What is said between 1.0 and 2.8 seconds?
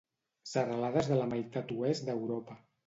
de la meitat oest d'Europa.